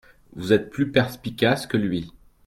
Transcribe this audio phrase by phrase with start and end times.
[0.35, 2.11] Vous êtes plus perspicace que lui.